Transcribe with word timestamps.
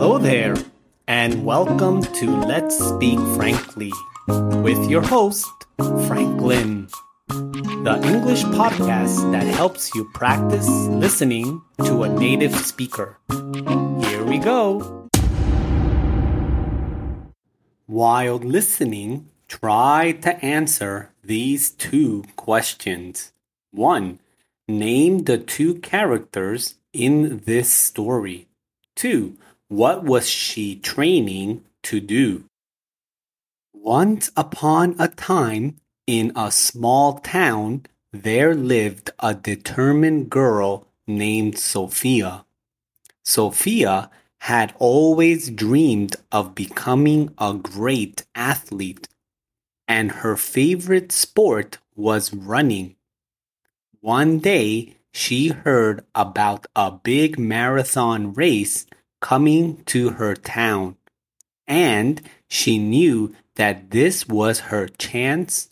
Hello 0.00 0.16
there, 0.16 0.56
and 1.06 1.44
welcome 1.44 2.00
to 2.00 2.34
Let's 2.34 2.74
Speak 2.74 3.18
Frankly 3.36 3.92
with 4.62 4.88
your 4.88 5.02
host, 5.02 5.46
Franklin, 5.76 6.88
the 7.28 8.00
English 8.04 8.44
podcast 8.44 9.30
that 9.32 9.46
helps 9.46 9.94
you 9.94 10.08
practice 10.14 10.66
listening 10.88 11.60
to 11.84 12.04
a 12.04 12.08
native 12.08 12.56
speaker. 12.56 13.18
Here 13.28 14.24
we 14.24 14.38
go. 14.38 15.06
While 17.84 18.38
listening, 18.38 19.28
try 19.48 20.12
to 20.22 20.42
answer 20.42 21.12
these 21.22 21.72
two 21.72 22.24
questions. 22.36 23.34
1. 23.72 24.18
Name 24.66 25.24
the 25.24 25.36
two 25.36 25.74
characters 25.74 26.76
in 26.94 27.42
this 27.44 27.70
story. 27.70 28.48
2. 28.96 29.36
What 29.70 30.02
was 30.02 30.28
she 30.28 30.74
training 30.74 31.62
to 31.84 32.00
do? 32.00 32.46
Once 33.72 34.32
upon 34.36 34.96
a 34.98 35.06
time, 35.06 35.76
in 36.08 36.32
a 36.34 36.50
small 36.50 37.20
town, 37.20 37.86
there 38.12 38.52
lived 38.52 39.10
a 39.20 39.32
determined 39.32 40.28
girl 40.28 40.88
named 41.06 41.56
Sofia. 41.56 42.44
Sofia 43.24 44.10
had 44.40 44.74
always 44.80 45.50
dreamed 45.50 46.16
of 46.32 46.56
becoming 46.56 47.32
a 47.38 47.54
great 47.54 48.24
athlete, 48.34 49.06
and 49.86 50.10
her 50.10 50.36
favorite 50.36 51.12
sport 51.12 51.78
was 51.94 52.34
running. 52.34 52.96
One 54.00 54.40
day, 54.40 54.96
she 55.12 55.50
heard 55.50 56.04
about 56.12 56.66
a 56.74 56.90
big 56.90 57.38
marathon 57.38 58.32
race 58.32 58.84
coming 59.20 59.82
to 59.84 60.10
her 60.10 60.34
town, 60.34 60.96
and 61.66 62.22
she 62.48 62.78
knew 62.78 63.34
that 63.56 63.90
this 63.90 64.26
was 64.26 64.60
her 64.70 64.88
chance 64.88 65.70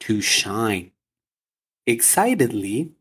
to 0.00 0.20
shine. 0.20 0.90
Excitedly, 1.86 2.92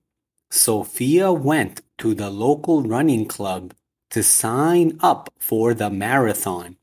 Sofia 0.50 1.32
went 1.32 1.82
to 2.00 2.16
the 2.16 2.30
local 2.30 2.82
running 2.82 3.26
club 3.26 3.74
to 4.10 4.24
sign 4.24 4.98
up 5.02 5.32
for 5.38 5.74
the 5.74 5.90
marathon. 5.90 6.78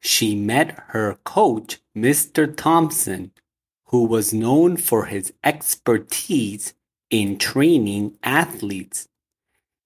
She 0.00 0.36
met 0.36 0.78
her 0.88 1.18
coach, 1.24 1.80
Mr. 1.96 2.54
Thompson, 2.54 3.32
who 3.86 4.04
was 4.04 4.34
known 4.34 4.76
for 4.76 5.06
his 5.06 5.32
expertise 5.42 6.74
in 7.10 7.38
training 7.38 8.16
athletes. 8.22 9.08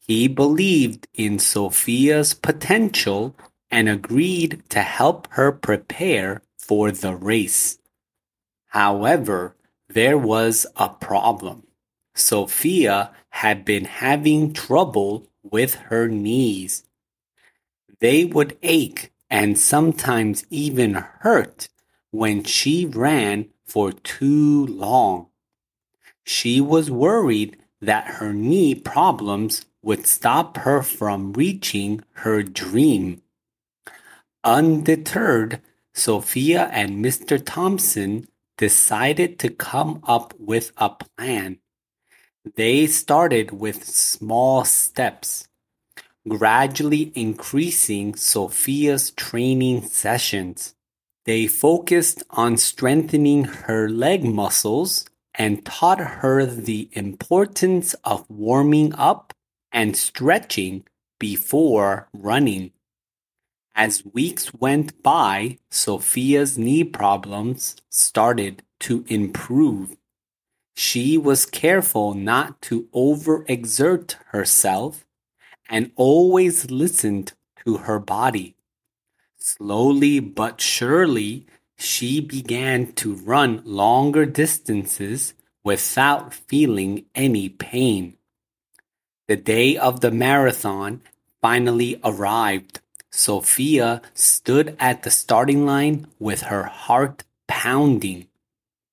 He 0.08 0.26
believed 0.26 1.06
in 1.12 1.38
Sofia's 1.38 2.32
potential 2.32 3.36
and 3.70 3.90
agreed 3.90 4.62
to 4.70 4.80
help 4.80 5.28
her 5.32 5.52
prepare 5.52 6.40
for 6.56 6.90
the 6.90 7.14
race. 7.14 7.78
However, 8.68 9.54
there 9.86 10.16
was 10.16 10.66
a 10.76 10.88
problem. 10.88 11.66
Sofia 12.14 13.10
had 13.28 13.66
been 13.66 13.84
having 13.84 14.54
trouble 14.54 15.26
with 15.42 15.74
her 15.74 16.08
knees. 16.08 16.84
They 18.00 18.24
would 18.24 18.56
ache 18.62 19.12
and 19.28 19.58
sometimes 19.58 20.46
even 20.48 20.94
hurt 20.94 21.68
when 22.12 22.44
she 22.44 22.86
ran 22.86 23.50
for 23.66 23.92
too 23.92 24.64
long. 24.66 25.26
She 26.24 26.62
was 26.62 26.90
worried 26.90 27.58
that 27.82 28.06
her 28.06 28.32
knee 28.32 28.74
problems 28.74 29.66
would 29.82 30.06
stop 30.06 30.58
her 30.58 30.82
from 30.82 31.32
reaching 31.32 32.02
her 32.12 32.42
dream. 32.42 33.22
Undeterred, 34.44 35.60
Sofia 35.94 36.68
and 36.72 37.04
Mr. 37.04 37.42
Thompson 37.44 38.28
decided 38.56 39.38
to 39.38 39.50
come 39.50 40.00
up 40.04 40.34
with 40.38 40.72
a 40.76 40.90
plan. 40.90 41.58
They 42.56 42.86
started 42.86 43.50
with 43.50 43.84
small 43.84 44.64
steps, 44.64 45.48
gradually 46.26 47.12
increasing 47.14 48.14
Sofia's 48.14 49.10
training 49.10 49.82
sessions. 49.82 50.74
They 51.24 51.46
focused 51.46 52.22
on 52.30 52.56
strengthening 52.56 53.44
her 53.44 53.88
leg 53.88 54.24
muscles 54.24 55.04
and 55.34 55.64
taught 55.64 56.00
her 56.00 56.46
the 56.46 56.88
importance 56.92 57.94
of 58.02 58.28
warming 58.28 58.94
up 58.94 59.34
and 59.72 59.96
stretching 59.96 60.84
before 61.18 62.08
running. 62.12 62.72
As 63.74 64.04
weeks 64.04 64.52
went 64.52 65.02
by, 65.02 65.58
Sofia's 65.70 66.58
knee 66.58 66.84
problems 66.84 67.76
started 67.88 68.62
to 68.80 69.04
improve. 69.08 69.96
She 70.74 71.16
was 71.16 71.46
careful 71.46 72.14
not 72.14 72.60
to 72.62 72.88
overexert 72.94 74.16
herself 74.26 75.04
and 75.68 75.92
always 75.96 76.70
listened 76.70 77.34
to 77.64 77.78
her 77.78 77.98
body. 77.98 78.56
Slowly 79.36 80.20
but 80.20 80.60
surely, 80.60 81.46
she 81.76 82.20
began 82.20 82.92
to 82.94 83.14
run 83.14 83.62
longer 83.64 84.26
distances 84.26 85.34
without 85.62 86.34
feeling 86.34 87.06
any 87.14 87.48
pain. 87.48 88.17
The 89.28 89.36
day 89.36 89.76
of 89.76 90.00
the 90.00 90.10
marathon 90.10 91.02
finally 91.42 92.00
arrived. 92.02 92.80
Sofia 93.10 94.00
stood 94.14 94.74
at 94.80 95.02
the 95.02 95.10
starting 95.10 95.66
line 95.66 96.06
with 96.18 96.42
her 96.42 96.64
heart 96.64 97.24
pounding. 97.46 98.28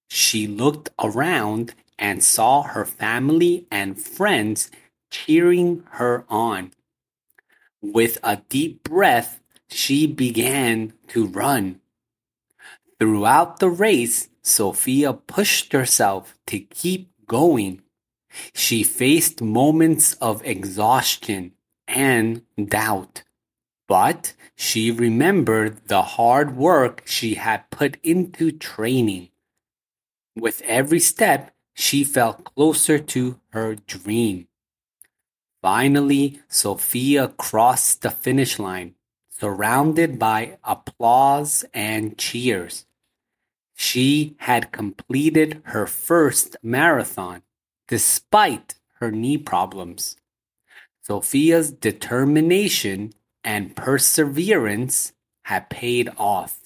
She 0.09 0.45
looked 0.45 0.89
around 1.01 1.73
and 1.97 2.21
saw 2.21 2.63
her 2.63 2.83
family 2.83 3.65
and 3.71 3.97
friends 3.97 4.69
cheering 5.09 5.83
her 5.91 6.25
on. 6.27 6.73
With 7.81 8.17
a 8.21 8.41
deep 8.49 8.83
breath, 8.83 9.39
she 9.69 10.05
began 10.05 10.91
to 11.09 11.27
run. 11.27 11.79
Throughout 12.99 13.59
the 13.59 13.69
race, 13.69 14.27
Sofia 14.41 15.13
pushed 15.13 15.71
herself 15.71 16.37
to 16.47 16.59
keep 16.59 17.11
going. 17.25 17.81
She 18.53 18.83
faced 18.83 19.41
moments 19.41 20.13
of 20.15 20.45
exhaustion 20.45 21.53
and 21.87 22.43
doubt, 22.57 23.23
but 23.87 24.33
she 24.55 24.91
remembered 24.91 25.87
the 25.87 26.01
hard 26.01 26.55
work 26.55 27.03
she 27.05 27.35
had 27.35 27.69
put 27.69 27.97
into 28.03 28.51
training. 28.51 29.29
With 30.35 30.61
every 30.63 30.99
step, 30.99 31.53
she 31.73 32.03
felt 32.03 32.43
closer 32.43 32.99
to 32.99 33.39
her 33.51 33.75
dream. 33.75 34.47
Finally, 35.61 36.39
Sofia 36.47 37.29
crossed 37.29 38.01
the 38.01 38.11
finish 38.11 38.59
line, 38.59 38.95
surrounded 39.29 40.19
by 40.19 40.57
applause 40.63 41.65
and 41.73 42.17
cheers. 42.17 42.85
She 43.75 44.35
had 44.39 44.71
completed 44.71 45.61
her 45.65 45.85
first 45.85 46.55
marathon 46.63 47.41
despite 47.87 48.75
her 48.99 49.11
knee 49.11 49.37
problems. 49.37 50.15
Sofia's 51.07 51.71
determination 51.71 53.13
and 53.43 53.75
perseverance 53.75 55.13
had 55.43 55.69
paid 55.69 56.09
off. 56.17 56.64